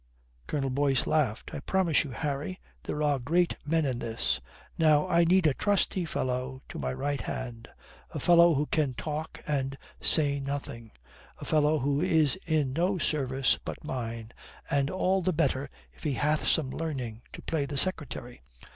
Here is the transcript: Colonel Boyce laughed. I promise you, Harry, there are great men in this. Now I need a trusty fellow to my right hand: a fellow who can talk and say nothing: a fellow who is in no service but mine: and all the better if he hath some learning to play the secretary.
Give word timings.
Colonel 0.47 0.71
Boyce 0.71 1.05
laughed. 1.05 1.53
I 1.53 1.59
promise 1.59 2.03
you, 2.03 2.09
Harry, 2.09 2.59
there 2.85 3.03
are 3.03 3.19
great 3.19 3.55
men 3.67 3.85
in 3.85 3.99
this. 3.99 4.41
Now 4.75 5.07
I 5.07 5.25
need 5.25 5.45
a 5.45 5.53
trusty 5.53 6.05
fellow 6.05 6.63
to 6.69 6.79
my 6.79 6.91
right 6.91 7.21
hand: 7.21 7.67
a 8.09 8.19
fellow 8.19 8.55
who 8.55 8.65
can 8.65 8.95
talk 8.95 9.43
and 9.45 9.77
say 10.01 10.39
nothing: 10.39 10.89
a 11.37 11.45
fellow 11.45 11.77
who 11.77 12.01
is 12.01 12.35
in 12.47 12.73
no 12.73 12.97
service 12.97 13.59
but 13.63 13.85
mine: 13.85 14.31
and 14.71 14.89
all 14.89 15.21
the 15.21 15.33
better 15.33 15.69
if 15.93 16.01
he 16.01 16.13
hath 16.15 16.47
some 16.47 16.71
learning 16.71 17.21
to 17.33 17.43
play 17.43 17.67
the 17.67 17.77
secretary. 17.77 18.41